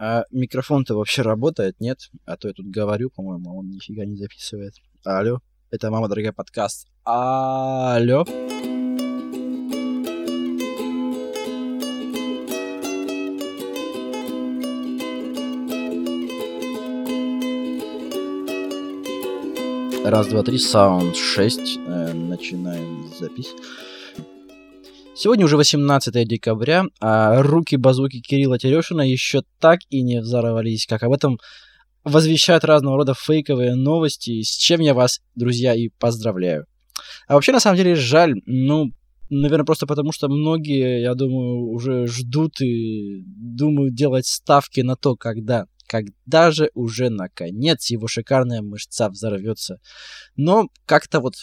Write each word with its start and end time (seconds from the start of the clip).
А 0.00 0.22
микрофон-то 0.30 0.94
вообще 0.94 1.22
работает, 1.22 1.80
нет? 1.80 1.98
А 2.24 2.36
то 2.36 2.46
я 2.46 2.54
тут 2.54 2.66
говорю, 2.66 3.10
по-моему, 3.10 3.50
а 3.50 3.54
он 3.54 3.68
нифига 3.68 4.04
не 4.04 4.16
записывает. 4.16 4.74
Алло, 5.04 5.40
это 5.70 5.90
«Мама 5.90 6.08
дорогая» 6.08 6.32
подкаст. 6.32 6.86
Алло. 7.04 8.24
Раз, 20.04 20.28
два, 20.28 20.42
три, 20.44 20.58
саунд, 20.58 21.16
шесть. 21.16 21.76
Э, 21.86 22.12
начинаем 22.14 23.12
запись. 23.18 23.52
Сегодня 25.20 25.46
уже 25.46 25.56
18 25.56 26.28
декабря, 26.28 26.84
а 27.00 27.42
руки 27.42 27.74
базуки 27.74 28.20
Кирилла 28.20 28.56
Терешина 28.56 29.00
еще 29.00 29.42
так 29.58 29.80
и 29.90 30.02
не 30.02 30.20
взорвались, 30.20 30.86
как 30.86 31.02
об 31.02 31.12
этом 31.12 31.40
возвещают 32.04 32.64
разного 32.64 32.98
рода 32.98 33.14
фейковые 33.14 33.74
новости, 33.74 34.42
с 34.42 34.56
чем 34.56 34.80
я 34.80 34.94
вас, 34.94 35.18
друзья, 35.34 35.74
и 35.74 35.88
поздравляю. 35.88 36.66
А 37.26 37.34
вообще, 37.34 37.50
на 37.50 37.58
самом 37.58 37.78
деле, 37.78 37.96
жаль, 37.96 38.34
ну, 38.46 38.92
наверное, 39.28 39.66
просто 39.66 39.88
потому, 39.88 40.12
что 40.12 40.28
многие, 40.28 41.02
я 41.02 41.14
думаю, 41.14 41.68
уже 41.68 42.06
ждут 42.06 42.60
и 42.60 43.24
думают 43.26 43.96
делать 43.96 44.26
ставки 44.28 44.82
на 44.82 44.94
то, 44.94 45.16
когда 45.16 45.66
когда 45.88 46.50
же 46.50 46.70
уже 46.74 47.08
наконец 47.08 47.90
его 47.90 48.06
шикарная 48.06 48.60
мышца 48.60 49.08
взорвется. 49.08 49.80
Но 50.36 50.68
как-то 50.84 51.20
вот 51.20 51.34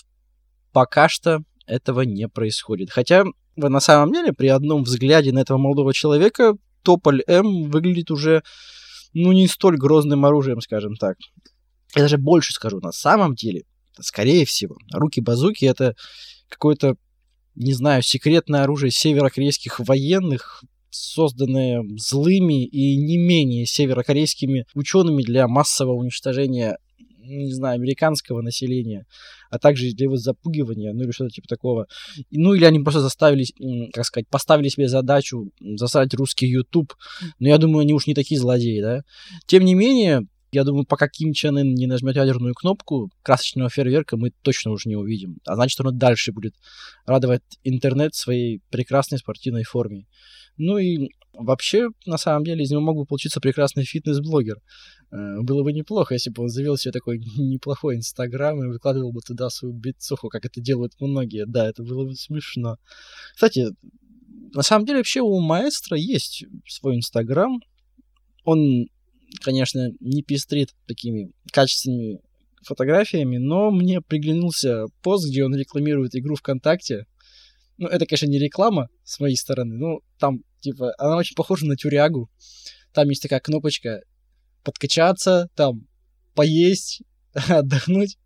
пока 0.72 1.10
что 1.10 1.40
этого 1.68 2.02
не 2.02 2.28
происходит. 2.28 2.90
Хотя 2.90 3.26
на 3.56 3.80
самом 3.80 4.12
деле, 4.12 4.34
при 4.34 4.48
одном 4.48 4.84
взгляде 4.84 5.32
на 5.32 5.40
этого 5.40 5.58
молодого 5.58 5.94
человека, 5.94 6.56
Тополь 6.84 7.24
М 7.28 7.70
выглядит 7.70 8.12
уже, 8.12 8.44
ну, 9.14 9.32
не 9.32 9.48
столь 9.48 9.78
грозным 9.78 10.26
оружием, 10.26 10.62
скажем 10.62 10.96
так. 10.96 11.18
Я 11.96 12.04
даже 12.04 12.18
больше 12.18 12.54
скажу, 12.54 12.80
на 12.80 12.92
самом 12.92 13.36
деле, 13.36 13.64
скорее 14.00 14.46
всего, 14.46 14.78
руки-базуки 14.94 15.66
это 15.66 15.96
какое-то, 16.50 16.96
не 17.56 17.74
знаю, 17.74 18.02
секретное 18.04 18.64
оружие 18.64 18.92
северокорейских 18.92 19.80
военных, 19.80 20.64
созданное 20.90 21.84
злыми 21.98 22.66
и 22.66 22.98
не 22.98 23.18
менее 23.18 23.66
северокорейскими 23.66 24.66
учеными 24.74 25.24
для 25.24 25.48
массового 25.48 25.96
уничтожения 25.96 26.78
не 27.26 27.54
знаю, 27.54 27.76
американского 27.76 28.42
населения, 28.42 29.06
а 29.50 29.60
также 29.60 29.92
для 29.92 30.06
его 30.06 30.18
запугивания, 30.18 30.94
ну 30.94 31.04
или 31.04 31.12
что-то 31.12 31.32
типа 31.32 31.48
такого. 31.48 31.88
Ну 32.32 32.54
или 32.54 32.66
они 32.66 32.80
просто 32.80 33.02
заставили, 33.02 33.46
как 33.92 34.06
сказать, 34.06 34.28
поставили 34.30 34.70
себе 34.70 34.88
задачу 34.88 35.52
засрать 35.60 36.14
русский 36.14 36.48
YouTube. 36.48 36.94
Но 37.40 37.48
я 37.48 37.58
думаю, 37.58 37.80
они 37.82 37.94
уж 37.94 38.08
не 38.08 38.14
такие 38.14 38.40
злодеи, 38.40 38.82
да. 38.82 39.02
Тем 39.48 39.66
не 39.66 39.76
менее, 39.76 40.28
я 40.52 40.64
думаю, 40.64 40.86
пока 40.86 41.08
Ким 41.10 41.34
Чен 41.34 41.58
Ын 41.58 41.74
не 41.74 41.86
нажмет 41.86 42.16
ядерную 42.16 42.54
кнопку 42.54 43.12
красочного 43.24 43.70
фейерверка, 43.70 44.16
мы 44.16 44.32
точно 44.42 44.72
уже 44.72 44.88
не 44.88 44.96
увидим. 44.96 45.38
А 45.46 45.56
значит, 45.56 45.80
он 45.82 45.98
дальше 45.98 46.32
будет 46.32 46.54
радовать 47.06 47.44
интернет 47.64 48.16
своей 48.16 48.62
прекрасной 48.70 49.18
спортивной 49.18 49.64
форме. 49.64 50.06
Ну 50.58 50.78
и 50.78 51.10
вообще, 51.38 51.90
на 52.06 52.18
самом 52.18 52.44
деле, 52.44 52.64
из 52.64 52.72
него 52.72 52.82
мог 52.82 52.98
бы 52.98 53.06
получиться 53.06 53.40
прекрасный 53.40 53.84
фитнес-блогер. 53.84 54.58
Э, 55.12 55.42
было 55.42 55.64
бы 55.64 55.74
неплохо, 55.74 56.14
если 56.14 56.30
бы 56.30 56.44
он 56.44 56.50
завел 56.50 56.78
себе 56.78 56.92
такой 56.92 57.20
неплохой 57.38 57.96
инстаграм 57.96 58.62
и 58.64 58.68
выкладывал 58.68 59.12
бы 59.12 59.22
туда 59.22 59.50
свою 59.50 59.74
бицуху, 59.74 60.30
как 60.30 60.46
это 60.46 60.62
делают 60.62 60.94
многие. 61.00 61.46
Да, 61.46 61.68
это 61.68 61.84
было 61.84 62.06
бы 62.06 62.16
смешно. 62.16 62.78
Кстати, 63.34 63.68
на 64.54 64.62
самом 64.62 64.86
деле 64.86 65.00
вообще 65.00 65.22
у 65.22 65.40
маэстро 65.40 65.98
есть 65.98 66.46
свой 66.68 66.96
инстаграм. 66.96 67.60
Он, 68.44 68.88
конечно, 69.42 69.90
не 70.00 70.24
пестрит 70.24 70.70
такими 70.88 71.32
качественными 71.52 72.20
фотографиями, 72.64 73.38
но 73.38 73.72
мне 73.72 74.02
приглянулся 74.02 74.86
пост, 75.02 75.30
где 75.30 75.46
он 75.46 75.56
рекламирует 75.56 76.16
игру 76.16 76.36
ВКонтакте. 76.36 77.06
Ну, 77.78 77.88
это, 77.88 78.06
конечно, 78.06 78.28
не 78.28 78.40
реклама 78.40 78.88
с 79.04 79.20
моей 79.20 79.36
стороны, 79.36 79.76
но 79.76 80.00
там, 80.18 80.40
типа, 80.72 80.94
она 80.98 81.18
очень 81.18 81.36
похожа 81.36 81.66
на 81.66 81.76
тюрягу. 81.76 82.30
Там 82.94 83.10
есть 83.10 83.22
такая 83.22 83.40
кнопочка 83.40 84.02
подкачаться, 84.64 85.50
там, 85.56 85.88
поесть, 86.34 87.02
отдохнуть. 87.34 88.18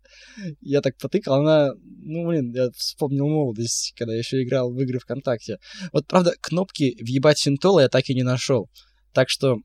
Я 0.60 0.80
так 0.80 0.96
потыкал, 0.96 1.34
она, 1.34 1.72
ну, 1.74 2.26
блин, 2.26 2.52
я 2.52 2.70
вспомнил 2.72 3.28
молодость, 3.28 3.92
когда 3.96 4.12
я 4.12 4.18
еще 4.18 4.42
играл 4.42 4.72
в 4.72 4.80
игры 4.80 4.98
ВКонтакте. 4.98 5.58
Вот, 5.92 6.06
правда, 6.06 6.32
кнопки 6.40 6.96
въебать 7.00 7.38
синтола 7.38 7.80
я 7.80 7.88
так 7.88 8.08
и 8.08 8.14
не 8.14 8.22
нашел. 8.22 8.68
Так 9.12 9.28
что 9.28 9.58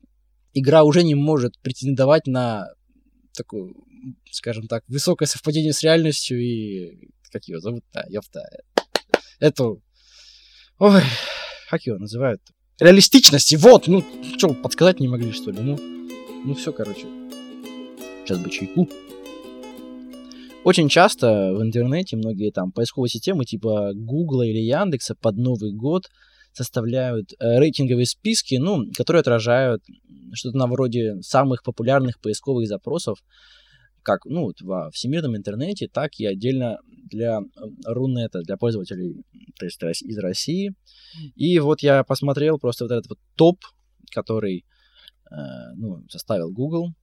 игра 0.52 0.84
уже 0.84 1.02
не 1.02 1.14
может 1.14 1.58
претендовать 1.62 2.26
на 2.26 2.68
такую, 3.34 3.74
скажем 4.30 4.66
так, 4.68 4.84
высокое 4.88 5.26
совпадение 5.26 5.72
с 5.72 5.82
реальностью 5.82 6.40
и... 6.40 7.10
Как 7.32 7.44
ее 7.48 7.60
зовут-то? 7.60 8.04
Ёпта. 8.08 8.42
Эту... 9.40 9.82
Ой, 10.78 11.02
как 11.68 11.82
его 11.82 11.98
называют? 11.98 12.40
Реалистичности, 12.78 13.56
вот! 13.56 13.86
Ну, 13.86 14.04
что, 14.36 14.52
подсказать 14.52 15.00
не 15.00 15.08
могли, 15.08 15.32
что 15.32 15.50
ли? 15.50 15.58
Ну, 15.60 15.78
ну 16.44 16.54
все, 16.54 16.72
короче. 16.72 17.06
Сейчас 18.22 18.38
бы 18.38 18.50
чайку. 18.50 18.88
Очень 20.62 20.90
часто 20.90 21.54
в 21.54 21.62
интернете 21.62 22.16
многие 22.16 22.50
там 22.50 22.72
поисковые 22.72 23.08
системы 23.08 23.44
типа 23.44 23.92
Гугла 23.94 24.42
или 24.42 24.58
Яндекса 24.58 25.14
под 25.14 25.36
Новый 25.36 25.72
год 25.72 26.10
составляют 26.52 27.32
э, 27.38 27.58
рейтинговые 27.58 28.04
списки, 28.04 28.56
ну, 28.56 28.84
которые 28.94 29.20
отражают 29.20 29.82
что-то 30.34 30.58
на 30.58 30.66
вроде 30.66 31.22
самых 31.22 31.62
популярных 31.62 32.20
поисковых 32.20 32.66
запросов, 32.66 33.20
как 34.06 34.24
ну, 34.24 34.52
во 34.62 34.90
всемирном 34.90 35.36
интернете, 35.36 35.88
так 35.92 36.12
и 36.18 36.26
отдельно 36.26 36.78
для 37.10 37.40
Рунета, 37.84 38.40
для 38.40 38.56
пользователей 38.56 39.24
то 39.58 39.66
есть 39.66 40.02
из 40.02 40.18
России. 40.18 40.74
И 41.34 41.58
вот 41.58 41.82
я 41.82 42.04
посмотрел 42.04 42.58
просто 42.58 42.84
вот 42.84 42.92
этот 42.92 43.08
вот 43.08 43.18
топ, 43.36 43.58
который 44.12 44.64
Э, 45.30 45.72
ну, 45.74 46.04
составил 46.08 46.52
Google 46.52 46.94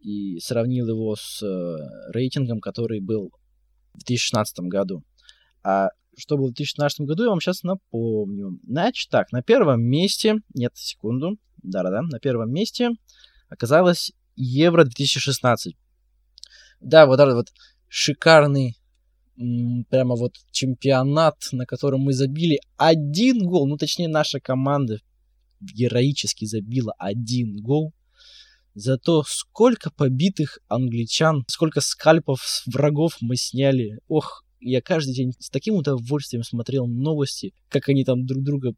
и 0.00 0.38
сравнил 0.38 0.88
его 0.88 1.16
с 1.16 1.42
э, 1.42 1.76
рейтингом, 2.12 2.60
который 2.60 3.00
был 3.00 3.30
в 3.92 3.98
2016 3.98 4.60
году. 4.60 5.04
А 5.62 5.88
что 6.16 6.36
было 6.36 6.46
в 6.46 6.54
2016 6.54 7.00
году, 7.00 7.24
я 7.24 7.30
вам 7.30 7.40
сейчас 7.40 7.62
напомню. 7.62 8.58
Значит, 8.66 9.10
так, 9.10 9.32
на 9.32 9.42
первом 9.42 9.82
месте, 9.82 10.36
нет, 10.54 10.72
секунду, 10.76 11.36
да-да-да, 11.62 12.02
на 12.02 12.18
первом 12.20 12.50
месте 12.52 12.90
оказалось 13.48 14.12
Евро 14.34 14.84
2016. 14.84 15.76
Да, 16.80 17.06
вот 17.06 17.20
этот 17.20 17.34
вот 17.34 17.48
шикарный 17.88 18.76
прямо 19.88 20.16
вот 20.16 20.34
чемпионат, 20.50 21.36
на 21.52 21.64
котором 21.64 22.00
мы 22.00 22.12
забили 22.12 22.60
один 22.76 23.46
гол, 23.46 23.68
ну 23.68 23.76
точнее 23.76 24.08
наша 24.08 24.40
команда 24.40 25.00
героически 25.60 26.44
забила 26.44 26.92
один 26.98 27.60
гол. 27.60 27.92
Зато 28.74 29.24
сколько 29.26 29.90
побитых 29.90 30.58
англичан, 30.68 31.44
сколько 31.48 31.80
скальпов 31.80 32.62
врагов 32.66 33.16
мы 33.20 33.36
сняли. 33.36 33.98
Ох, 34.06 34.44
я 34.60 34.80
каждый 34.80 35.14
день 35.14 35.32
с 35.38 35.50
таким 35.50 35.74
удовольствием 35.74 36.44
смотрел 36.44 36.86
новости, 36.86 37.54
как 37.68 37.88
они 37.88 38.04
там 38.04 38.24
друг 38.24 38.44
друга 38.44 38.74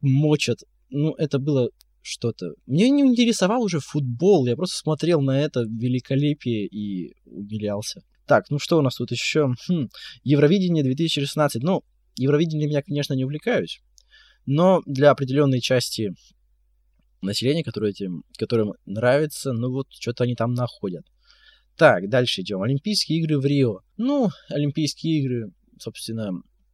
мочат. 0.00 0.60
Ну, 0.90 1.14
это 1.14 1.38
было 1.38 1.70
что-то. 2.06 2.52
Мне 2.66 2.88
не 2.90 3.02
интересовал 3.02 3.62
уже 3.62 3.80
футбол, 3.80 4.46
я 4.46 4.56
просто 4.56 4.76
смотрел 4.76 5.20
на 5.20 5.40
это 5.40 5.62
великолепие 5.62 6.66
и 6.66 7.14
умилялся. 7.24 8.02
Так, 8.26 8.48
ну 8.50 8.58
что 8.58 8.78
у 8.78 8.82
нас 8.82 8.96
тут 8.96 9.10
еще? 9.10 9.54
Хм, 9.68 9.88
Евровидение 10.22 10.84
2016. 10.84 11.62
Ну, 11.62 11.82
Евровидением 12.16 12.70
я, 12.70 12.82
конечно, 12.82 13.14
не 13.14 13.24
увлекаюсь. 13.24 13.80
Но 14.46 14.82
для 14.86 15.10
определенной 15.10 15.60
части 15.60 16.14
населения, 17.22 17.64
которое 17.64 17.90
этим, 17.90 18.22
которым 18.38 18.74
нравится, 18.84 19.52
ну 19.52 19.72
вот 19.72 19.88
что-то 19.90 20.24
они 20.24 20.34
там 20.34 20.54
находят. 20.54 21.04
Так, 21.76 22.08
дальше 22.08 22.40
идем. 22.40 22.62
Олимпийские 22.62 23.18
игры 23.18 23.38
в 23.38 23.44
Рио. 23.44 23.80
Ну, 23.96 24.30
Олимпийские 24.48 25.20
игры, 25.20 25.52
собственно, 25.78 26.30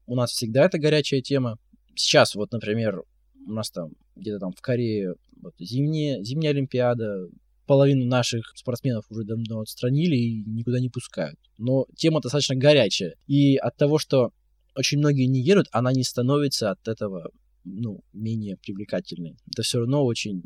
у 0.07 0.15
нас 0.15 0.31
всегда 0.31 0.65
это 0.65 0.79
горячая 0.79 1.23
тема. 1.23 1.59
Сейчас 1.95 2.35
вот, 2.35 2.53
например, 2.53 3.03
у 3.47 3.53
нас 3.53 3.71
там 3.71 3.93
где-то 4.17 4.39
там 4.39 4.53
в 4.53 4.61
Корее 4.61 5.15
вот, 5.41 5.55
зимняя, 5.59 6.23
зимняя 6.23 6.53
Олимпиада, 6.53 7.29
половину 7.67 8.07
наших 8.07 8.53
спортсменов 8.55 9.05
уже 9.11 9.25
давно 9.25 9.61
отстранили 9.61 10.17
и 10.17 10.45
никуда 10.45 10.81
не 10.81 10.89
пускают. 10.89 11.39
Но 11.59 11.87
тема 11.97 12.21
достаточно 12.21 12.55
горячая. 12.57 13.15
И 13.27 13.57
от 13.57 13.77
того, 13.77 13.99
что 13.99 14.31
очень 14.75 14.99
многие 14.99 15.27
не 15.27 15.43
едут, 15.43 15.69
она 15.73 15.93
не 15.93 16.05
становится 16.05 16.71
от 16.71 16.87
этого 16.89 17.31
ну, 17.65 18.01
менее 18.13 18.57
привлекательной. 18.57 19.37
Это 19.51 19.63
все 19.63 19.79
равно 19.79 20.05
очень 20.05 20.43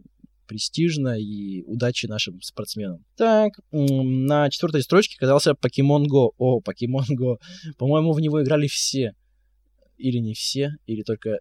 престижно 0.47 1.19
и 1.19 1.62
удачи 1.62 2.07
нашим 2.07 2.41
спортсменам. 2.41 3.05
Так, 3.17 3.55
на 3.73 4.49
четвертой 4.51 4.83
строчке 4.83 5.17
оказался 5.19 5.53
Pokemon 5.53 6.07
Go. 6.07 6.31
О, 6.39 6.61
Pokemon 6.61 7.17
Go. 7.19 7.37
По-моему, 7.79 8.12
в 8.12 8.21
него 8.21 8.43
играли 8.43 8.69
все. 8.69 9.12
Или 9.97 10.19
не 10.19 10.35
все, 10.35 10.73
или 10.87 11.03
только 11.03 11.41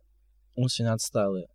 умственно 0.56 0.94
отсталые. 0.94 1.48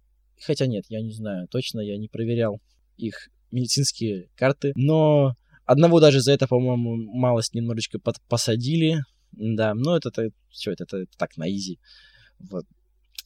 Хотя 0.45 0.67
нет, 0.67 0.85
я 0.89 1.03
не 1.03 1.13
знаю. 1.13 1.49
Точно 1.49 1.81
я 1.81 1.97
не 1.99 2.09
проверял 2.09 2.61
их 2.97 3.29
медицинские 3.51 4.29
карты. 4.37 4.73
Но 4.75 5.35
одного 5.65 6.01
даже 6.01 6.21
за 6.21 6.33
это, 6.33 6.47
по-моему, 6.47 6.97
малость 6.97 7.55
немножечко 7.55 7.99
под 7.99 8.17
посадили. 8.29 9.03
Да, 9.33 9.75
но 9.75 9.97
это, 9.97 10.09
это 10.09 10.31
все, 10.51 10.73
это, 10.73 10.85
это 10.85 11.07
так 11.17 11.37
на 11.37 11.49
изи. 11.51 11.79
Вот. 12.39 12.65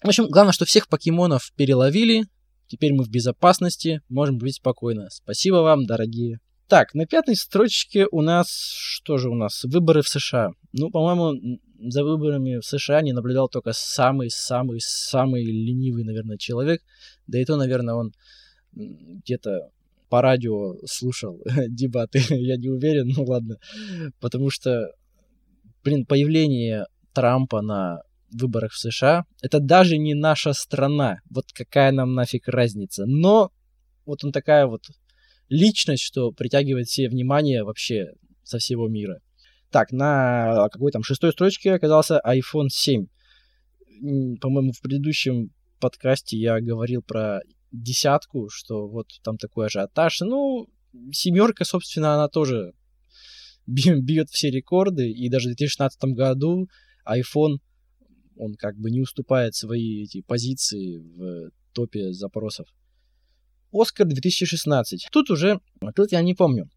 В 0.03 0.09
общем, 0.09 0.29
главное, 0.29 0.53
что 0.53 0.65
всех 0.65 0.89
покемонов 0.89 1.53
переловили. 1.57 2.25
Теперь 2.67 2.93
мы 2.95 3.05
в 3.05 3.11
безопасности, 3.11 4.01
можем 4.09 4.39
быть 4.39 4.57
спокойно. 4.57 5.09
Спасибо 5.11 5.57
вам, 5.57 5.87
дорогие. 5.87 6.41
Так, 6.67 6.95
на 6.95 7.07
пятой 7.07 7.37
строчке 7.37 8.07
у 8.11 8.23
нас... 8.23 8.49
Что 8.51 9.19
же 9.19 9.29
у 9.29 9.35
нас? 9.35 9.65
Выборы 9.65 10.03
в 10.03 10.09
США. 10.09 10.51
Ну, 10.77 10.91
по-моему, 10.91 11.61
за 11.79 12.03
выборами 12.03 12.59
в 12.59 12.65
США 12.65 13.01
не 13.01 13.13
наблюдал 13.13 13.49
только 13.49 13.71
самый-самый-самый 13.73 15.45
ленивый, 15.45 16.03
наверное, 16.03 16.37
человек. 16.37 16.83
Да 17.29 17.39
и 17.39 17.45
то, 17.45 17.57
наверное, 17.57 17.95
он 17.95 18.13
где-то 18.73 19.71
по 20.09 20.21
радио 20.21 20.75
слушал 20.85 21.41
дебаты. 21.69 22.23
Я 22.31 22.57
не 22.57 22.71
уверен, 22.71 23.13
ну 23.17 23.23
ладно. 23.23 23.59
Потому 24.19 24.51
что, 24.51 24.91
блин, 25.85 26.07
появление 26.07 26.87
Трампа 27.13 27.63
на 27.63 28.01
выборах 28.33 28.73
в 28.73 28.79
США, 28.79 29.27
это 29.43 29.61
даже 29.61 29.97
не 29.97 30.15
наша 30.15 30.53
страна. 30.55 31.19
Вот 31.31 31.45
какая 31.55 31.93
нам 31.93 32.15
нафиг 32.15 32.49
разница. 32.49 33.05
Но 33.07 33.53
вот 34.07 34.25
он 34.25 34.33
такая 34.33 34.67
вот 34.67 34.83
личность, 35.49 36.03
что 36.03 36.33
притягивает 36.33 36.89
все 36.89 37.09
внимание 37.09 37.63
вообще 37.63 38.09
со 38.43 38.59
всего 38.59 38.89
мира. 38.89 39.21
Так, 39.75 39.91
на 39.91 40.69
какой 40.69 40.93
там 40.93 41.03
шестой 41.03 41.33
строчке 41.33 41.73
оказался 41.73 42.21
iPhone 42.25 42.69
7. 42.71 43.07
По-моему, 44.41 44.71
в 44.71 44.81
предыдущем 44.81 45.51
подкасте 45.81 46.39
я 46.39 46.61
говорил 46.61 47.03
про 47.03 47.41
десятку, 47.73 48.49
что 48.51 48.87
вот 48.87 49.09
там 49.25 49.37
такой 49.37 49.67
ажиотаж. 49.67 50.21
Ну, 50.21 50.69
семерка, 51.11 51.65
собственно, 51.65 52.15
она 52.15 52.29
тоже 52.29 52.73
бьет 53.67 54.31
все 54.31 54.53
рекорды, 54.53 55.11
и 55.11 55.29
даже 55.29 55.47
в 55.49 55.57
2016 55.57 56.05
году 56.15 56.69
iPhone, 57.05 57.57
он 58.37 58.55
как 58.55 58.77
бы 58.77 58.93
не 58.93 59.01
уступает 59.01 59.57
свои 59.57 60.05
эти 60.05 60.21
позиции 60.21 60.99
в 60.99 61.51
топе 61.73 62.13
запросов. 62.13 62.69
Оскар 63.73 64.07
2016. 64.07 65.09
Тут 65.11 65.31
уже, 65.31 65.59
тут 65.97 66.13
я 66.13 66.23
не 66.23 66.35
помню. 66.35 66.71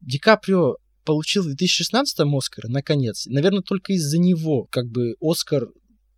Ди 0.00 0.18
Каприо 0.18 0.76
получил 1.04 1.42
в 1.42 1.46
2016 1.46 2.20
Оскар, 2.20 2.68
наконец. 2.68 3.26
Наверное, 3.26 3.62
только 3.62 3.92
из-за 3.94 4.18
него, 4.18 4.66
как 4.70 4.88
бы, 4.88 5.16
Оскар 5.20 5.68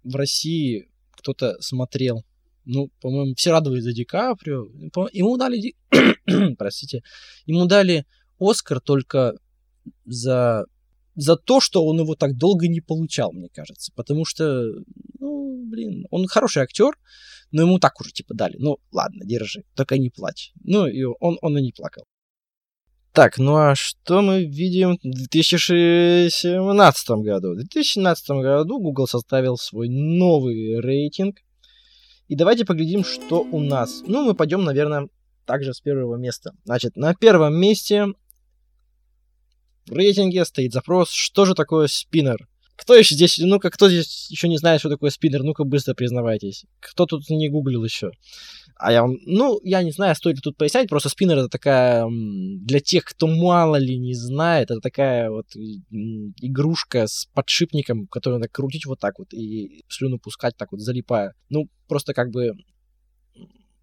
в 0.04 0.16
России 0.16 0.88
кто-то 1.12 1.56
смотрел. 1.60 2.24
Ну, 2.64 2.90
по-моему, 3.00 3.34
все 3.36 3.50
радовались 3.50 3.84
за 3.84 3.92
Ди 3.92 4.04
Каприо. 4.04 4.66
Ему 5.12 5.36
дали... 5.36 5.74
Простите. 6.58 7.02
Ему 7.46 7.66
дали 7.66 8.06
Оскар 8.38 8.80
только 8.80 9.34
за 10.04 10.66
за 11.14 11.36
то, 11.36 11.60
что 11.60 11.84
он 11.84 12.00
его 12.00 12.14
так 12.14 12.36
долго 12.36 12.68
не 12.68 12.80
получал, 12.80 13.32
мне 13.32 13.48
кажется. 13.48 13.92
Потому 13.94 14.24
что, 14.24 14.64
ну, 15.18 15.64
блин, 15.66 16.06
он 16.10 16.26
хороший 16.26 16.62
актер, 16.62 16.92
но 17.50 17.62
ему 17.62 17.78
так 17.78 18.00
уже 18.00 18.12
типа 18.12 18.34
дали. 18.34 18.56
Ну, 18.58 18.78
ладно, 18.90 19.24
держи, 19.24 19.64
только 19.74 19.98
не 19.98 20.10
плачь. 20.10 20.52
Ну, 20.64 20.86
и 20.86 21.02
он, 21.02 21.38
он 21.42 21.58
и 21.58 21.62
не 21.62 21.72
плакал. 21.72 22.06
Так, 23.12 23.36
ну 23.36 23.56
а 23.56 23.74
что 23.74 24.22
мы 24.22 24.44
видим 24.44 24.96
в 25.02 25.28
2017 25.28 27.10
году? 27.10 27.52
В 27.52 27.56
2017 27.56 28.30
году 28.30 28.78
Google 28.80 29.06
составил 29.06 29.58
свой 29.58 29.90
новый 29.90 30.80
рейтинг. 30.80 31.36
И 32.28 32.36
давайте 32.36 32.64
поглядим, 32.64 33.04
что 33.04 33.42
у 33.42 33.60
нас. 33.60 34.02
Ну, 34.06 34.24
мы 34.24 34.34
пойдем, 34.34 34.64
наверное, 34.64 35.08
также 35.44 35.74
с 35.74 35.80
первого 35.82 36.16
места. 36.16 36.52
Значит, 36.64 36.96
на 36.96 37.14
первом 37.14 37.54
месте 37.54 38.06
в 39.86 39.92
рейтинге 39.92 40.46
стоит 40.46 40.72
запрос, 40.72 41.10
что 41.10 41.44
же 41.44 41.54
такое 41.54 41.88
спиннер. 41.88 42.48
Кто 42.76 42.94
еще 42.96 43.14
здесь, 43.14 43.36
ну-ка, 43.36 43.68
кто 43.70 43.90
здесь 43.90 44.30
еще 44.30 44.48
не 44.48 44.56
знает, 44.56 44.80
что 44.80 44.88
такое 44.88 45.10
спиннер? 45.10 45.42
Ну-ка, 45.42 45.64
быстро 45.64 45.92
признавайтесь. 45.92 46.64
Кто 46.80 47.04
тут 47.04 47.28
не 47.28 47.50
гуглил 47.50 47.84
еще? 47.84 48.12
А 48.82 48.90
я 48.90 49.06
ну, 49.06 49.60
я 49.62 49.84
не 49.84 49.92
знаю, 49.92 50.16
стоит 50.16 50.36
ли 50.36 50.40
тут 50.42 50.56
пояснять, 50.56 50.88
просто 50.88 51.08
спиннер 51.08 51.38
это 51.38 51.48
такая, 51.48 52.04
для 52.08 52.80
тех, 52.80 53.04
кто 53.04 53.28
мало 53.28 53.76
ли 53.76 53.96
не 53.96 54.14
знает, 54.14 54.72
это 54.72 54.80
такая 54.80 55.30
вот 55.30 55.46
игрушка 55.54 57.06
с 57.06 57.26
подшипником, 57.32 58.08
которую 58.08 58.40
надо 58.40 58.50
крутить 58.50 58.84
вот 58.86 58.98
так 58.98 59.20
вот 59.20 59.32
и 59.32 59.84
слюну 59.88 60.18
пускать 60.18 60.56
так 60.56 60.72
вот, 60.72 60.80
залипая. 60.80 61.34
Ну, 61.48 61.68
просто 61.86 62.12
как 62.12 62.30
бы 62.30 62.54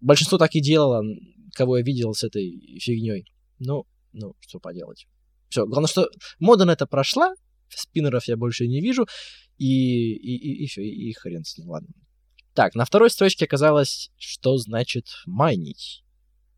большинство 0.02 0.36
так 0.36 0.54
и 0.54 0.60
делало, 0.60 1.02
кого 1.54 1.78
я 1.78 1.82
видел 1.82 2.12
с 2.12 2.22
этой 2.22 2.78
фигней. 2.78 3.24
Ну, 3.58 3.86
ну, 4.12 4.34
что 4.40 4.58
поделать. 4.58 5.06
Все, 5.48 5.64
главное, 5.64 5.88
что 5.88 6.10
мода 6.38 6.66
на 6.66 6.72
это 6.72 6.86
прошла, 6.86 7.32
спиннеров 7.70 8.24
я 8.26 8.36
больше 8.36 8.68
не 8.68 8.82
вижу, 8.82 9.06
и, 9.56 10.12
и, 10.12 10.36
и, 10.36 10.64
и 10.64 10.66
все, 10.66 10.82
и 10.82 11.10
хрен 11.14 11.42
с 11.42 11.56
ним, 11.56 11.70
ладно. 11.70 11.88
Так, 12.54 12.74
на 12.74 12.84
второй 12.84 13.10
строчке 13.10 13.44
оказалось, 13.44 14.10
что 14.18 14.56
значит 14.56 15.06
майнить. 15.26 16.02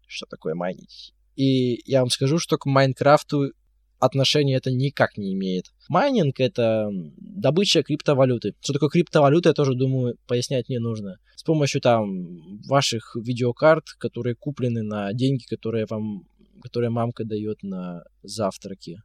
Что 0.06 0.26
такое 0.26 0.54
майнить? 0.54 1.14
И 1.36 1.80
я 1.90 2.00
вам 2.00 2.10
скажу, 2.10 2.38
что 2.38 2.58
к 2.58 2.66
Майнкрафту 2.66 3.52
отношения 3.98 4.56
это 4.56 4.70
никак 4.70 5.16
не 5.16 5.32
имеет. 5.34 5.66
Майнинг— 5.88 6.34
это 6.40 6.88
добыча 7.16 7.82
криптовалюты. 7.82 8.54
Что 8.60 8.72
такое 8.74 8.90
криптовалюта, 8.90 9.50
я 9.50 9.54
тоже 9.54 9.74
думаю, 9.74 10.16
пояснять 10.26 10.68
не 10.68 10.78
нужно. 10.78 11.18
С 11.36 11.42
помощью 11.42 11.80
там 11.80 12.60
ваших 12.68 13.16
видеокарт, 13.16 13.84
которые 13.98 14.34
куплены 14.34 14.82
на 14.82 15.12
деньги, 15.12 15.44
которые 15.44 15.86
вам 15.88 16.26
которые 16.62 16.90
мамка 16.90 17.24
дает 17.24 17.62
на 17.62 18.04
завтраки. 18.22 19.02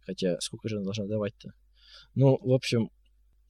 Хотя, 0.00 0.38
сколько 0.40 0.68
же 0.68 0.76
она 0.76 0.84
должна 0.84 1.06
давать-то? 1.06 1.52
Ну, 2.14 2.38
в 2.42 2.52
общем, 2.52 2.90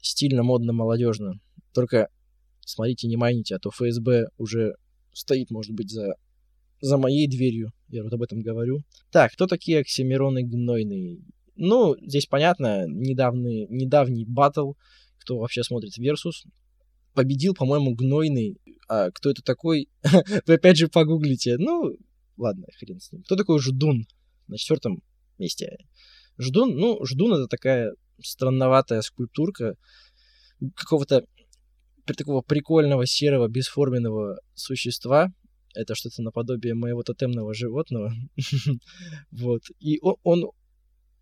стильно, 0.00 0.42
модно, 0.42 0.72
молодежно. 0.72 1.40
Только 1.74 2.08
смотрите, 2.70 3.08
не 3.08 3.16
майните, 3.16 3.56
а 3.56 3.58
то 3.58 3.70
ФСБ 3.70 4.26
уже 4.38 4.74
стоит, 5.12 5.50
может 5.50 5.72
быть, 5.72 5.90
за, 5.90 6.14
за 6.80 6.96
моей 6.96 7.26
дверью. 7.28 7.72
Я 7.88 8.02
вот 8.02 8.12
об 8.12 8.22
этом 8.22 8.40
говорю. 8.40 8.82
Так, 9.10 9.32
кто 9.32 9.46
такие 9.46 9.80
Оксимирон 9.80 10.42
и 10.42 10.51
Гнойный? 10.51 11.18
Ну, 11.56 11.96
здесь 12.00 12.26
понятно, 12.26 12.86
недавний, 12.86 13.66
недавний 13.68 14.24
батл, 14.24 14.72
кто 15.18 15.38
вообще 15.38 15.62
смотрит 15.62 15.96
Версус, 15.98 16.44
победил, 17.14 17.54
по-моему, 17.54 17.94
Гнойный. 17.94 18.56
А 18.88 19.10
кто 19.10 19.30
это 19.30 19.42
такой? 19.42 19.88
Вы 20.46 20.54
опять 20.54 20.76
же 20.76 20.88
погуглите. 20.88 21.56
Ну, 21.58 21.96
Ладно, 22.40 22.64
хрен 22.78 22.98
с 22.98 23.12
ним. 23.12 23.22
Кто 23.22 23.36
такой 23.36 23.60
Ждун? 23.60 24.06
На 24.48 24.56
четвертом 24.56 25.02
месте. 25.38 25.76
Ждун, 26.38 26.74
ну, 26.74 27.04
Ждун 27.04 27.34
это 27.34 27.46
такая 27.48 27.92
странноватая 28.22 29.02
скульптурка 29.02 29.74
какого-то 30.74 31.26
такого 32.04 32.42
прикольного 32.42 33.06
серого 33.06 33.48
бесформенного 33.48 34.40
существа. 34.54 35.32
Это 35.74 35.94
что-то 35.94 36.22
наподобие 36.22 36.74
моего 36.74 37.02
тотемного 37.02 37.54
животного. 37.54 38.12
вот. 39.30 39.62
И 39.78 39.98
он, 40.00 40.16
он, 40.22 40.50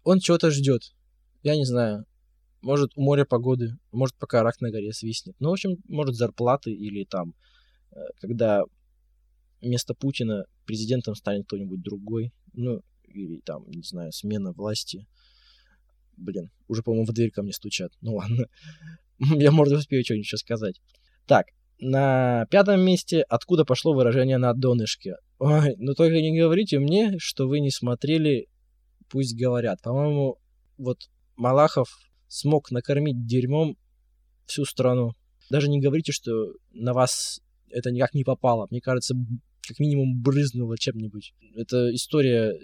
он 0.04 0.20
чего-то 0.20 0.50
ждет. 0.50 0.94
Я 1.42 1.56
не 1.56 1.64
знаю. 1.64 2.04
Может, 2.62 2.92
у 2.96 3.02
моря 3.02 3.24
погоды, 3.24 3.78
может, 3.92 4.16
пока 4.16 4.42
рак 4.42 4.60
на 4.60 4.70
горе 4.70 4.92
свистнет. 4.92 5.36
Ну, 5.38 5.50
в 5.50 5.52
общем, 5.52 5.76
может, 5.86 6.16
зарплаты 6.16 6.72
или 6.72 7.04
там, 7.04 7.34
э, 7.92 8.00
когда 8.20 8.64
вместо 9.60 9.94
Путина 9.94 10.44
президентом 10.64 11.14
станет 11.14 11.46
кто-нибудь 11.46 11.82
другой, 11.82 12.32
ну, 12.52 12.82
или 13.04 13.40
там, 13.40 13.68
не 13.68 13.82
знаю, 13.82 14.12
смена 14.12 14.52
власти. 14.52 15.06
Блин, 16.16 16.50
уже, 16.66 16.82
по-моему, 16.82 17.06
в 17.06 17.12
дверь 17.12 17.30
ко 17.30 17.42
мне 17.42 17.52
стучат. 17.52 17.92
Ну 18.00 18.16
ладно. 18.16 18.46
Я, 19.36 19.50
может, 19.50 19.74
успею 19.74 20.04
что-нибудь 20.04 20.26
еще 20.26 20.36
сказать. 20.36 20.80
Так, 21.26 21.46
на 21.80 22.46
пятом 22.50 22.80
месте 22.80 23.22
откуда 23.22 23.64
пошло 23.64 23.94
выражение 23.94 24.38
на 24.38 24.52
донышке. 24.52 25.14
Ой, 25.38 25.74
ну 25.78 25.94
только 25.94 26.20
не 26.20 26.38
говорите 26.38 26.78
мне, 26.78 27.14
что 27.18 27.46
вы 27.46 27.60
не 27.60 27.70
смотрели 27.70 28.48
«Пусть 29.08 29.38
говорят». 29.38 29.80
По-моему, 29.82 30.38
вот 30.76 30.98
Малахов 31.36 31.88
смог 32.26 32.70
накормить 32.70 33.26
дерьмом 33.26 33.76
всю 34.46 34.64
страну. 34.64 35.12
Даже 35.50 35.68
не 35.68 35.80
говорите, 35.80 36.12
что 36.12 36.52
на 36.72 36.92
вас 36.92 37.40
это 37.70 37.90
никак 37.90 38.14
не 38.14 38.24
попало. 38.24 38.66
Мне 38.70 38.80
кажется, 38.80 39.14
как 39.66 39.78
минимум 39.78 40.20
брызнуло 40.20 40.76
чем-нибудь. 40.76 41.32
Это 41.54 41.94
история 41.94 42.58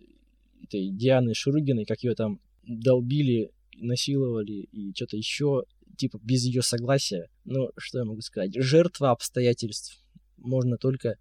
этой 0.63 0.91
Дианы 0.91 1.35
Шурыгиной, 1.35 1.85
как 1.85 2.03
ее 2.03 2.15
там 2.15 2.41
долбили, 2.67 3.51
насиловали 3.77 4.69
и 4.73 4.93
что-то 4.95 5.17
еще, 5.17 5.63
типа 5.97 6.19
без 6.23 6.45
ее 6.45 6.63
согласия. 6.63 7.29
Ну, 7.45 7.71
что 7.77 7.99
я 7.99 8.05
могу 8.05 8.21
сказать? 8.21 8.53
Жертва 8.55 9.11
обстоятельств. 9.11 10.01
Можно 10.37 10.77
только 10.77 11.17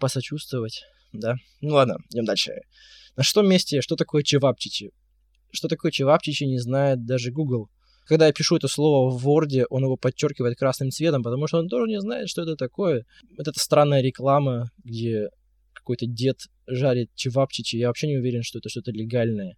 посочувствовать, 0.00 0.82
да? 1.12 1.36
Ну 1.60 1.74
ладно, 1.74 1.98
идем 2.10 2.24
дальше. 2.24 2.52
На 3.16 3.22
что 3.22 3.42
месте, 3.42 3.80
что 3.80 3.96
такое 3.96 4.22
чевапчичи? 4.22 4.92
Что 5.52 5.68
такое 5.68 5.90
чевапчичи, 5.90 6.44
не 6.44 6.58
знает 6.58 7.06
даже 7.06 7.30
Google. 7.30 7.70
Когда 8.04 8.26
я 8.26 8.32
пишу 8.32 8.56
это 8.56 8.68
слово 8.68 9.10
в 9.10 9.26
Word, 9.26 9.64
он 9.68 9.82
его 9.82 9.96
подчеркивает 9.96 10.56
красным 10.56 10.90
цветом, 10.90 11.22
потому 11.22 11.46
что 11.48 11.58
он 11.58 11.68
тоже 11.68 11.90
не 11.90 12.00
знает, 12.00 12.28
что 12.28 12.42
это 12.42 12.54
такое. 12.54 13.04
Вот 13.36 13.48
эта 13.48 13.58
странная 13.58 14.00
реклама, 14.00 14.70
где 14.84 15.28
какой-то 15.72 16.06
дед 16.06 16.38
жарит 16.66 17.10
чевапчичи. 17.14 17.76
Я 17.76 17.88
вообще 17.88 18.06
не 18.06 18.16
уверен, 18.16 18.42
что 18.42 18.58
это 18.58 18.68
что-то 18.68 18.92
легальное. 18.92 19.56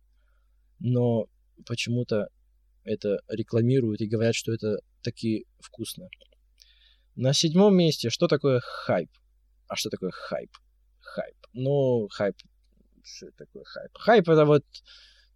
Но 0.79 1.27
почему-то 1.67 2.29
это 2.89 3.19
рекламируют 3.29 4.01
и 4.01 4.09
говорят, 4.09 4.35
что 4.35 4.53
это 4.53 4.79
таки 5.03 5.47
вкусно. 5.61 6.09
На 7.15 7.33
седьмом 7.33 7.77
месте, 7.77 8.11
что 8.11 8.29
такое 8.29 8.61
хайп? 8.61 9.11
А 9.69 9.77
что 9.77 9.91
такое 9.91 10.11
хайп? 10.11 10.51
Хайп. 11.01 11.37
Ну, 11.53 12.09
хайп. 12.11 12.37
Что 13.03 13.31
такое 13.37 13.65
хайп? 13.65 13.91
Хайп 13.95 14.29
это 14.29 14.45
вот 14.45 14.65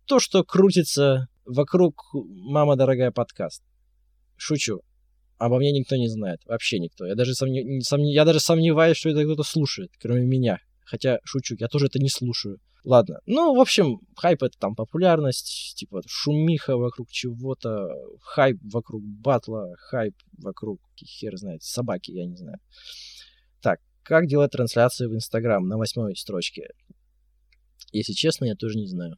то, 0.07 0.19
что 0.19 0.45
крутится 0.45 1.29
вокруг 1.45 2.03
«Мама 2.15 2.77
дорогая» 2.77 3.11
подкаст. 3.11 3.63
Шучу. 4.37 4.81
Обо 5.39 5.59
мне 5.59 5.73
никто 5.73 5.97
не 5.97 6.09
знает. 6.09 6.41
Вообще 6.47 6.79
никто. 6.79 7.05
Я 7.05 7.15
даже, 7.15 7.35
сомнев... 7.35 7.85
сомнев... 7.85 8.15
я 8.15 8.25
даже 8.25 8.41
сомневаюсь, 8.41 8.97
что 8.97 9.11
это 9.11 9.25
кто-то 9.25 9.43
слушает, 9.43 9.91
кроме 10.01 10.25
меня. 10.25 10.59
Хотя, 10.85 11.19
шучу, 11.25 11.57
я 11.59 11.69
тоже 11.69 11.87
это 11.87 11.99
не 11.99 12.09
слушаю. 12.09 12.59
Ладно. 12.85 13.21
Ну, 13.27 13.55
в 13.55 13.61
общем, 13.61 14.01
хайп 14.17 14.43
это 14.43 14.59
там 14.59 14.75
популярность, 14.75 15.75
типа 15.77 16.03
шумиха 16.07 16.77
вокруг 16.77 17.09
чего-то, 17.11 17.89
хайп 18.21 18.59
вокруг 18.63 19.03
батла, 19.05 19.69
хайп 19.79 20.15
вокруг, 20.39 20.81
хер 20.97 21.37
знает, 21.37 21.63
собаки, 21.63 22.11
я 22.11 22.27
не 22.27 22.37
знаю. 22.37 22.59
Так, 23.61 23.79
как 24.03 24.27
делать 24.27 24.51
трансляции 24.51 25.07
в 25.07 25.15
Инстаграм 25.15 25.67
на 25.67 25.79
восьмой 25.79 26.17
строчке? 26.17 26.71
Если 27.93 28.15
честно, 28.15 28.47
я 28.47 28.57
тоже 28.57 28.79
не 28.79 28.87
знаю. 28.87 29.17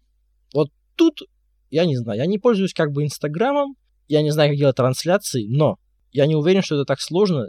Вот 0.52 0.70
тут 0.96 1.22
я 1.70 1.86
не 1.86 1.96
знаю. 1.96 2.18
Я 2.18 2.26
не 2.26 2.38
пользуюсь 2.38 2.74
как 2.74 2.92
бы 2.92 3.02
Инстаграмом, 3.02 3.76
я 4.08 4.22
не 4.22 4.30
знаю, 4.30 4.50
как 4.50 4.58
делать 4.58 4.76
трансляции, 4.76 5.46
но 5.48 5.78
я 6.12 6.26
не 6.26 6.36
уверен, 6.36 6.62
что 6.62 6.74
это 6.74 6.84
так 6.84 7.00
сложно 7.00 7.48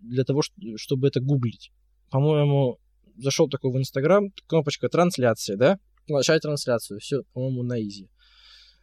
для 0.00 0.24
того, 0.24 0.42
чтобы 0.76 1.08
это 1.08 1.20
гуглить. 1.20 1.72
По-моему, 2.10 2.78
зашел 3.18 3.48
такой 3.48 3.72
в 3.72 3.76
Инстаграм, 3.76 4.32
кнопочка 4.46 4.88
трансляция, 4.88 5.56
да? 5.56 5.78
Начать 6.08 6.42
трансляцию, 6.42 7.00
все, 7.00 7.22
по-моему, 7.32 7.62
на 7.62 7.80
изи. 7.82 8.08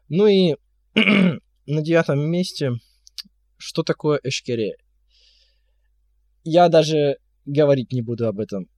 Ну 0.10 0.28
и 0.28 0.56
на 0.96 1.82
девятом 1.82 2.20
месте, 2.30 2.72
что 3.58 3.84
такое 3.84 4.20
Эшкере? 4.24 4.76
Я 6.44 6.68
даже 6.68 7.18
говорить 7.46 7.94
не 7.94 8.02
буду 8.02 8.28
об 8.28 8.40
этом. 8.40 8.70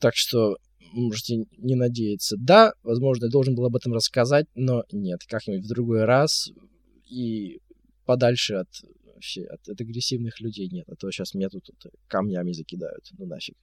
Так 0.00 0.16
что 0.16 0.56
можете 0.92 1.44
не 1.58 1.74
надеяться. 1.74 2.36
Да, 2.38 2.72
возможно, 2.82 3.26
я 3.26 3.30
должен 3.30 3.54
был 3.54 3.66
об 3.66 3.76
этом 3.76 3.92
рассказать, 3.92 4.46
но 4.54 4.84
нет, 4.90 5.20
как-нибудь 5.28 5.64
в 5.64 5.68
другой 5.68 6.04
раз 6.04 6.50
и 7.06 7.60
подальше 8.04 8.54
от 8.54 8.68
вообще 9.18 9.42
от, 9.44 9.68
от 9.68 9.80
агрессивных 9.80 10.40
людей 10.40 10.68
нет, 10.70 10.88
а 10.88 10.94
то 10.94 11.10
сейчас 11.10 11.34
меня 11.34 11.48
тут, 11.48 11.64
тут 11.64 11.92
камнями 12.06 12.52
закидают, 12.52 13.04
ну 13.18 13.26
нафиг. 13.26 13.56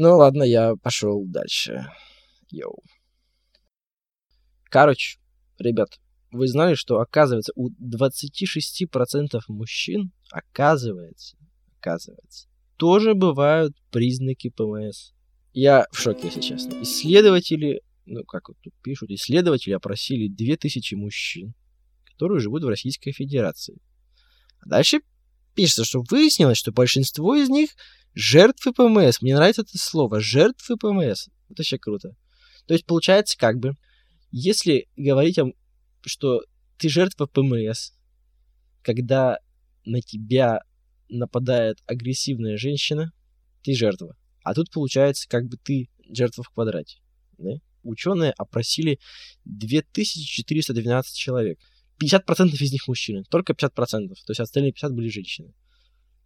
Ну 0.00 0.16
ладно, 0.16 0.44
я 0.44 0.76
пошел 0.76 1.24
дальше. 1.26 1.90
Йоу. 2.52 2.84
Короче, 4.70 5.18
ребят, 5.58 5.88
вы 6.30 6.46
знали, 6.46 6.74
что 6.74 7.00
оказывается 7.00 7.52
у 7.56 7.70
26% 7.70 9.40
мужчин, 9.48 10.12
оказывается, 10.30 11.36
оказывается, 11.78 12.48
тоже 12.76 13.14
бывают 13.14 13.74
признаки 13.90 14.50
ПМС. 14.50 15.14
Я 15.52 15.86
в 15.90 15.98
шоке, 15.98 16.28
если 16.28 16.42
честно. 16.42 16.80
Исследователи, 16.80 17.82
ну 18.06 18.22
как 18.22 18.50
вот 18.50 18.58
тут 18.62 18.74
пишут, 18.84 19.10
исследователи 19.10 19.72
опросили 19.72 20.28
2000 20.28 20.94
мужчин, 20.94 21.54
которые 22.04 22.38
живут 22.38 22.62
в 22.62 22.68
Российской 22.68 23.10
Федерации. 23.10 23.80
А 24.60 24.68
дальше 24.68 25.00
пишется, 25.58 25.84
что 25.84 26.04
выяснилось, 26.08 26.56
что 26.56 26.70
большинство 26.70 27.34
из 27.34 27.48
них 27.48 27.70
Жертвы 28.14 28.72
ПМС. 28.72 29.20
Мне 29.20 29.34
нравится 29.34 29.62
это 29.62 29.76
слово. 29.76 30.20
Жертвы 30.20 30.76
ПМС. 30.76 31.28
Это 31.48 31.58
вообще 31.58 31.78
круто. 31.78 32.16
То 32.66 32.74
есть 32.74 32.86
получается 32.86 33.36
как 33.36 33.58
бы, 33.58 33.74
если 34.30 34.86
говорить 34.96 35.38
о 35.38 35.52
что 36.04 36.42
ты 36.78 36.88
жертва 36.88 37.26
ПМС, 37.26 37.92
когда 38.82 39.38
на 39.84 40.00
тебя 40.00 40.60
нападает 41.08 41.78
агрессивная 41.86 42.56
женщина, 42.56 43.12
ты 43.62 43.74
жертва. 43.74 44.16
А 44.44 44.54
тут 44.54 44.70
получается, 44.70 45.28
как 45.28 45.46
бы 45.46 45.56
ты 45.56 45.88
жертва 46.08 46.44
в 46.44 46.50
квадрате. 46.50 46.98
Да? 47.36 47.50
Ученые 47.82 48.32
опросили 48.32 49.00
2412 49.44 51.16
человек. 51.16 51.58
50% 52.00 52.50
из 52.60 52.72
них 52.72 52.88
мужчины, 52.88 53.24
только 53.28 53.52
50%, 53.52 53.70
то 53.70 54.14
есть 54.28 54.40
остальные 54.40 54.72
50 54.72 54.92
были 54.92 55.08
женщины. 55.08 55.52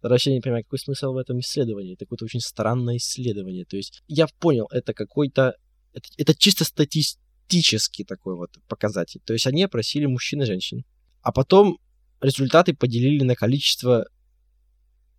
Вообще 0.01 0.33
не 0.33 0.41
понимаю, 0.41 0.65
какой 0.65 0.79
смысл 0.79 1.13
в 1.13 1.17
этом 1.17 1.39
исследовании. 1.39 1.93
Это 1.93 2.03
какое-то 2.03 2.25
очень 2.25 2.41
странное 2.41 2.97
исследование. 2.97 3.63
То 3.63 3.77
есть 3.77 4.03
я 4.07 4.27
понял, 4.27 4.67
это 4.69 4.93
какой-то... 4.93 5.55
Это, 5.93 6.09
это 6.17 6.35
чисто 6.35 6.65
статистический 6.65 8.03
такой 8.03 8.35
вот 8.35 8.49
показатель. 8.67 9.21
То 9.23 9.31
есть 9.31 9.47
они 9.47 9.63
опросили 9.63 10.05
мужчин 10.05 10.41
и 10.41 10.45
женщин. 10.45 10.83
А 11.21 11.31
потом 11.31 11.79
результаты 12.19 12.73
поделили 12.73 13.23
на 13.23 13.35
количество 13.35 14.05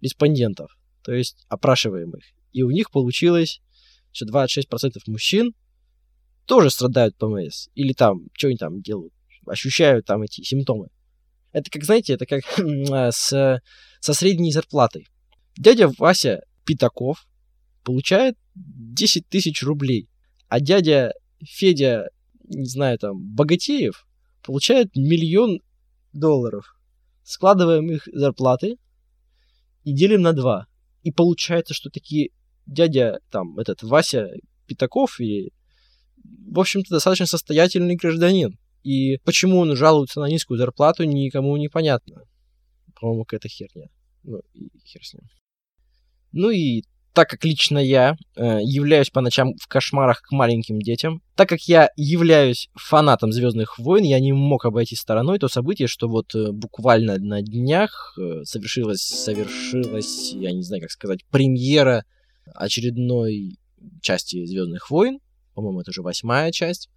респондентов, 0.02 0.70
то 1.02 1.12
есть 1.12 1.46
опрашиваемых. 1.48 2.22
И 2.52 2.62
у 2.62 2.70
них 2.70 2.90
получилось, 2.90 3.62
что 4.12 4.26
26% 4.26 4.98
мужчин 5.06 5.54
тоже 6.44 6.68
страдают 6.68 7.16
ПМС. 7.16 7.68
Или 7.74 7.94
там, 7.94 8.28
что 8.34 8.48
они 8.48 8.56
там 8.58 8.82
делают, 8.82 9.14
ощущают 9.46 10.06
там 10.06 10.22
эти 10.22 10.42
симптомы. 10.42 10.88
Это 11.52 11.70
как, 11.70 11.84
знаете, 11.84 12.14
это 12.14 12.26
как 12.26 12.42
а, 12.90 13.10
с, 13.12 13.60
со 14.00 14.14
средней 14.14 14.52
зарплатой. 14.52 15.08
Дядя 15.56 15.90
Вася 15.98 16.42
Пятаков 16.64 17.26
получает 17.84 18.36
10 18.54 19.28
тысяч 19.28 19.62
рублей, 19.62 20.08
а 20.48 20.60
дядя 20.60 21.12
Федя, 21.42 22.08
не 22.44 22.66
знаю, 22.66 22.98
там, 22.98 23.34
Богатеев 23.34 24.06
получает 24.42 24.94
миллион 24.96 25.60
долларов. 26.12 26.76
Складываем 27.22 27.90
их 27.90 28.08
зарплаты 28.12 28.76
и 29.84 29.92
делим 29.92 30.22
на 30.22 30.32
два. 30.32 30.66
И 31.02 31.10
получается, 31.10 31.74
что 31.74 31.90
такие 31.90 32.30
дядя, 32.66 33.20
там, 33.30 33.58
этот 33.58 33.82
Вася 33.82 34.28
Пятаков 34.66 35.20
и, 35.20 35.52
в 36.24 36.58
общем-то, 36.58 36.90
достаточно 36.90 37.26
состоятельный 37.26 37.96
гражданин. 37.96 38.58
И 38.84 39.16
почему 39.24 39.58
он 39.58 39.74
жалуется 39.74 40.20
на 40.20 40.28
низкую 40.28 40.58
зарплату, 40.58 41.04
никому 41.04 41.56
не 41.56 41.68
понятно. 41.68 42.22
По-моему, 43.00 43.24
какая-то 43.24 43.48
херня. 43.48 43.88
Ну, 44.22 44.40
и 44.52 44.70
хер 44.84 45.04
с 45.04 45.14
ним. 45.14 45.22
Ну 46.32 46.50
и 46.50 46.82
так 47.14 47.30
как 47.30 47.44
лично 47.44 47.78
я 47.78 48.16
э, 48.36 48.58
являюсь 48.62 49.08
по 49.08 49.20
ночам 49.20 49.54
в 49.54 49.68
кошмарах 49.68 50.20
к 50.20 50.32
маленьким 50.32 50.80
детям, 50.80 51.22
так 51.36 51.48
как 51.48 51.60
я 51.62 51.88
являюсь 51.96 52.68
фанатом 52.74 53.32
Звездных 53.32 53.78
войн, 53.78 54.04
я 54.04 54.18
не 54.18 54.32
мог 54.32 54.64
обойти 54.64 54.96
стороной 54.96 55.38
то 55.38 55.48
событие, 55.48 55.86
что 55.86 56.08
вот 56.08 56.34
э, 56.34 56.50
буквально 56.50 57.18
на 57.18 57.40
днях 57.40 58.18
э, 58.18 58.42
совершилась, 58.42 59.02
совершилась, 59.02 60.32
я 60.32 60.50
не 60.50 60.62
знаю, 60.62 60.82
как 60.82 60.90
сказать, 60.90 61.24
премьера 61.30 62.04
очередной 62.52 63.58
части 64.02 64.44
Звездных 64.44 64.90
войн. 64.90 65.20
По-моему, 65.54 65.80
это 65.80 65.90
уже 65.90 66.02
восьмая 66.02 66.50
часть. 66.50 66.90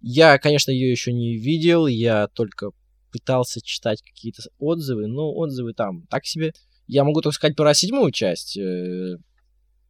Я, 0.00 0.38
конечно, 0.38 0.70
ее 0.70 0.90
еще 0.90 1.12
не 1.12 1.36
видел, 1.36 1.86
я 1.86 2.28
только 2.28 2.70
пытался 3.10 3.60
читать 3.62 4.02
какие-то 4.02 4.42
отзывы, 4.58 5.06
но 5.06 5.32
отзывы 5.32 5.72
там 5.72 6.06
так 6.08 6.26
себе. 6.26 6.52
Я 6.86 7.04
могу 7.04 7.20
только 7.20 7.34
сказать 7.34 7.56
про 7.56 7.74
седьмую 7.74 8.12
часть, 8.12 8.56
э, 8.56 9.16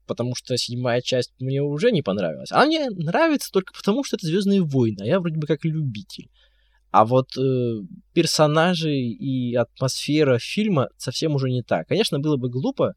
потому 0.06 0.34
что 0.34 0.56
седьмая 0.56 1.00
часть 1.00 1.32
мне 1.40 1.62
уже 1.62 1.90
не 1.90 2.02
понравилась. 2.02 2.52
Она 2.52 2.66
мне 2.66 2.88
нравится 2.90 3.50
только 3.52 3.72
потому, 3.74 4.04
что 4.04 4.16
это 4.16 4.26
Звездные 4.26 4.62
войны, 4.62 4.98
а 5.00 5.06
я 5.06 5.20
вроде 5.20 5.38
бы 5.38 5.46
как 5.46 5.64
любитель. 5.64 6.30
А 6.92 7.04
вот 7.04 7.36
э, 7.36 7.80
персонажи 8.14 8.94
и 8.94 9.54
атмосфера 9.54 10.38
фильма 10.38 10.88
совсем 10.96 11.34
уже 11.34 11.50
не 11.50 11.62
так. 11.62 11.88
Конечно, 11.88 12.20
было 12.20 12.36
бы 12.36 12.48
глупо 12.48 12.94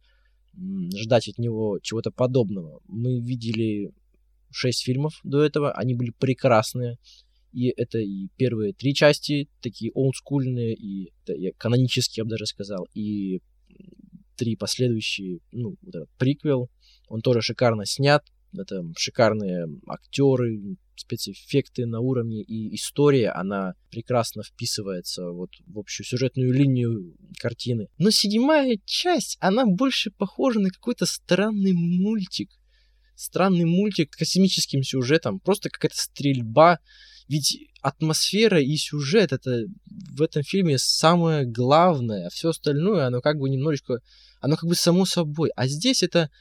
ждать 0.96 1.28
от 1.28 1.38
него 1.38 1.80
чего-то 1.82 2.12
подобного. 2.12 2.82
Мы 2.88 3.20
видели 3.20 3.92
шесть 4.52 4.84
фильмов 4.84 5.20
до 5.24 5.42
этого, 5.42 5.72
они 5.72 5.96
были 5.96 6.12
прекрасные. 6.18 6.98
И 7.52 7.70
это 7.70 7.98
и 7.98 8.28
первые 8.38 8.74
три 8.74 8.94
части, 8.94 9.50
такие 9.62 9.92
олдскульные, 9.94 10.76
и 10.76 11.12
канонические, 11.58 12.22
я 12.22 12.24
бы 12.26 12.30
даже 12.30 12.46
сказал, 12.46 12.88
и 12.94 13.42
три 14.36 14.56
последующие, 14.56 15.40
ну, 15.52 15.76
вот 15.82 15.96
этот 15.96 16.10
приквел, 16.18 16.70
он 17.08 17.22
тоже 17.22 17.42
шикарно 17.42 17.86
снят, 17.86 18.24
это 18.54 18.84
шикарные 18.98 19.66
актеры, 19.88 20.78
спецэффекты 20.96 21.86
на 21.86 22.00
уровне, 22.02 22.44
и 22.44 22.76
история, 22.76 23.30
она 23.30 23.74
прекрасно 23.90 24.44
вписывается 24.44 25.32
вот 25.32 25.50
в 25.66 25.80
общую 25.80 26.06
сюжетную 26.06 26.54
линию 26.54 27.16
картины. 27.40 27.88
Но 27.98 28.12
седьмая 28.12 28.78
часть, 28.86 29.38
она 29.40 29.66
больше 29.66 30.12
похожа 30.12 30.60
на 30.60 30.70
какой-то 30.70 31.06
странный 31.06 31.74
мультик 31.74 32.50
странный 33.20 33.66
мультик 33.66 34.12
космическим 34.12 34.82
сюжетом, 34.82 35.42
просто 35.42 35.70
какая-то 35.70 35.98
стрельба. 35.98 36.80
Ведь 37.28 37.68
атмосфера 37.82 38.62
и 38.62 38.76
сюжет 38.78 39.34
это 39.34 39.66
в 39.86 40.22
этом 40.22 40.42
фильме 40.42 40.78
самое 40.78 41.46
главное, 41.46 42.28
а 42.28 42.30
все 42.30 42.50
остальное, 42.50 43.08
оно 43.08 43.20
как 43.20 43.38
бы 43.38 43.50
немножечко, 43.50 44.00
оно 44.40 44.56
как 44.56 44.70
бы 44.70 44.74
само 44.74 45.06
собой. 45.06 45.52
А 45.58 45.68
здесь 45.68 46.02
это 46.02 46.32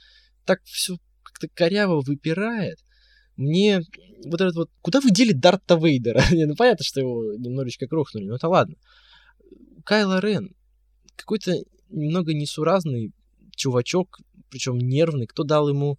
так 0.45 0.63
все 0.65 0.99
как-то 1.25 1.49
коряво 1.53 2.01
выпирает. 2.01 2.79
Мне 3.37 3.83
вот 4.25 4.41
этот 4.41 4.55
вот... 4.55 4.71
Куда 4.81 5.01
вы 5.01 5.11
дели 5.11 5.33
Дарта 5.33 5.75
Вейдера? 5.75 6.23
Не, 6.31 6.47
ну 6.47 6.55
понятно, 6.55 6.85
что 6.85 7.01
его 7.01 7.35
немножечко 7.35 7.89
крохнули, 7.89 8.25
но 8.25 8.37
это 8.37 8.49
ладно. 8.49 8.77
Кайла 9.85 10.21
Рен. 10.21 10.55
Какой-то 11.17 11.57
немного 11.91 12.35
несуразный 12.35 13.13
чувачок, 13.57 14.21
причем 14.49 14.79
нервный. 14.79 15.27
Кто 15.27 15.43
дал 15.43 15.69
ему 15.69 15.99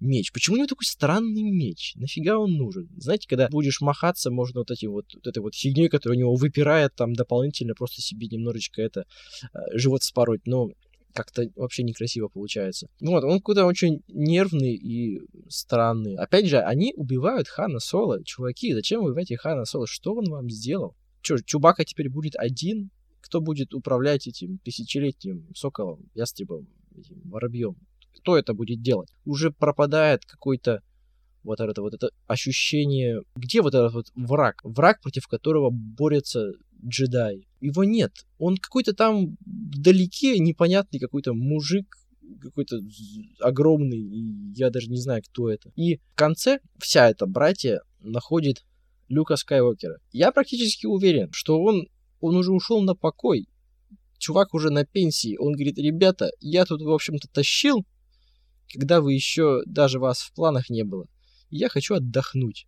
меч. 0.00 0.32
Почему 0.32 0.54
у 0.54 0.58
него 0.58 0.66
такой 0.66 0.84
странный 0.84 1.50
меч? 1.50 1.94
Нафига 1.96 2.38
он 2.38 2.52
нужен? 2.52 2.88
Знаете, 2.96 3.28
когда 3.28 3.48
будешь 3.48 3.80
махаться, 3.80 4.30
можно 4.30 4.60
вот 4.60 4.70
этим 4.70 4.92
вот, 4.92 5.06
вот 5.14 5.26
этой 5.26 5.38
вот 5.38 5.54
фигней, 5.54 5.88
которая 5.88 6.16
у 6.16 6.20
него 6.20 6.34
выпирает 6.34 6.94
там 6.94 7.12
дополнительно, 7.12 7.74
просто 7.74 8.02
себе 8.02 8.28
немножечко 8.28 8.82
это 8.82 9.06
э, 9.52 9.58
живот 9.74 10.02
спороть. 10.02 10.46
Но 10.46 10.70
как-то 11.16 11.50
вообще 11.56 11.82
некрасиво 11.82 12.28
получается. 12.28 12.88
Вот, 13.00 13.24
он 13.24 13.40
куда 13.40 13.66
очень 13.66 14.02
нервный 14.08 14.74
и 14.74 15.20
странный. 15.48 16.16
Опять 16.16 16.46
же, 16.46 16.60
они 16.60 16.92
убивают 16.94 17.48
Хана 17.48 17.80
Соло. 17.80 18.22
Чуваки, 18.22 18.74
зачем 18.74 19.00
вы 19.00 19.08
убиваете 19.08 19.36
Хана 19.36 19.64
Соло? 19.64 19.86
Что 19.86 20.14
он 20.14 20.26
вам 20.28 20.50
сделал? 20.50 20.94
Че, 21.22 21.38
Чубака 21.44 21.84
теперь 21.84 22.10
будет 22.10 22.36
один? 22.36 22.90
Кто 23.22 23.40
будет 23.40 23.74
управлять 23.74 24.28
этим 24.28 24.58
тысячелетним 24.58 25.48
соколом, 25.54 26.08
ястребом, 26.14 26.68
этим 26.94 27.20
воробьем? 27.24 27.76
Кто 28.16 28.36
это 28.36 28.54
будет 28.54 28.82
делать? 28.82 29.10
Уже 29.24 29.50
пропадает 29.50 30.24
какой-то 30.24 30.82
вот 31.46 31.60
это 31.60 31.80
вот 31.80 31.94
это 31.94 32.10
ощущение, 32.26 33.22
где 33.36 33.62
вот 33.62 33.74
этот 33.74 33.92
вот 33.92 34.06
враг, 34.14 34.60
враг, 34.64 35.00
против 35.00 35.28
которого 35.28 35.70
борется 35.70 36.52
джедай. 36.84 37.46
Его 37.60 37.84
нет. 37.84 38.12
Он 38.38 38.56
какой-то 38.56 38.92
там 38.94 39.36
вдалеке 39.44 40.38
непонятный 40.38 40.98
какой-то 40.98 41.34
мужик, 41.34 41.96
какой-то 42.40 42.80
огромный, 43.40 44.00
и 44.00 44.52
я 44.54 44.70
даже 44.70 44.90
не 44.90 44.98
знаю, 44.98 45.22
кто 45.22 45.48
это. 45.48 45.70
И 45.76 45.96
в 45.96 46.14
конце 46.14 46.58
вся 46.78 47.08
эта 47.08 47.26
братья 47.26 47.80
находит 48.00 48.64
Люка 49.08 49.36
Скайуокера. 49.36 49.98
Я 50.12 50.32
практически 50.32 50.86
уверен, 50.86 51.30
что 51.32 51.62
он, 51.62 51.86
он 52.20 52.36
уже 52.36 52.52
ушел 52.52 52.82
на 52.82 52.94
покой. 52.94 53.48
Чувак 54.18 54.54
уже 54.54 54.70
на 54.70 54.84
пенсии. 54.84 55.36
Он 55.38 55.52
говорит, 55.52 55.78
ребята, 55.78 56.30
я 56.40 56.64
тут, 56.64 56.82
в 56.82 56.90
общем-то, 56.90 57.28
тащил 57.28 57.86
когда 58.72 59.00
вы 59.00 59.14
еще 59.14 59.62
даже 59.66 59.98
вас 59.98 60.20
в 60.20 60.32
планах 60.32 60.70
не 60.70 60.84
было. 60.84 61.06
я 61.50 61.68
хочу 61.68 61.94
отдохнуть. 61.94 62.66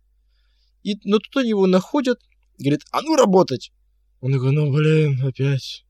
И, 0.83 0.95
но 1.03 1.19
тут 1.19 1.35
они 1.37 1.49
его 1.49 1.67
находят, 1.67 2.19
говорит, 2.57 2.83
а 2.91 3.01
ну 3.01 3.15
работать! 3.15 3.71
Он 4.21 4.33
такой, 4.33 4.51
ну 4.51 4.71
блин, 4.71 5.21
опять, 5.25 5.85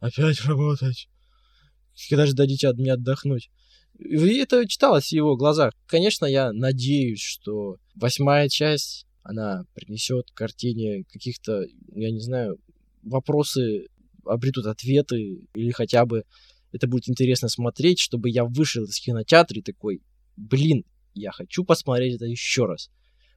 опять 0.00 0.40
работать. 0.44 1.08
Когда 2.08 2.26
же 2.26 2.34
дадите 2.34 2.68
от 2.68 2.76
меня 2.76 2.94
отдохнуть? 2.94 3.50
И 3.98 4.16
это 4.38 4.66
читалось 4.66 5.08
в 5.08 5.12
его 5.12 5.36
глазах. 5.36 5.72
Конечно, 5.86 6.26
я 6.26 6.52
надеюсь, 6.52 7.20
что 7.20 7.76
восьмая 7.94 8.48
часть, 8.48 9.06
она 9.22 9.64
принесет 9.74 10.30
картине 10.32 11.04
каких-то, 11.12 11.64
я 11.94 12.10
не 12.10 12.20
знаю, 12.20 12.58
вопросы 13.02 13.86
обретут 14.24 14.66
ответы 14.66 15.46
или 15.54 15.70
хотя 15.70 16.04
бы 16.06 16.24
это 16.74 16.88
будет 16.88 17.08
интересно 17.08 17.48
смотреть, 17.48 18.00
чтобы 18.00 18.30
я 18.30 18.44
вышел 18.44 18.82
из 18.84 18.98
кинотеатра 18.98 19.58
и 19.58 19.62
такой, 19.62 20.02
блин, 20.36 20.84
я 21.14 21.30
хочу 21.30 21.64
посмотреть 21.64 22.16
это 22.16 22.24
еще 22.24 22.66
раз. 22.66 22.90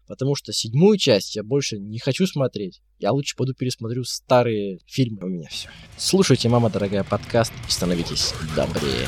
Потому 0.08 0.36
что 0.36 0.54
седьмую 0.54 0.98
часть 0.98 1.36
я 1.36 1.44
больше 1.44 1.78
не 1.78 2.00
хочу 2.00 2.26
смотреть. 2.26 2.82
Я 2.98 3.12
лучше 3.12 3.36
пойду 3.36 3.54
пересмотрю 3.54 4.06
старые 4.06 4.80
фильмы. 4.88 5.20
У 5.24 5.28
меня 5.28 5.50
все. 5.50 5.70
Слушайте, 5.98 6.50
мама 6.50 6.70
дорогая, 6.72 7.04
подкаст 7.04 7.54
и 7.68 7.72
становитесь 7.72 8.34
добрее. 8.56 9.08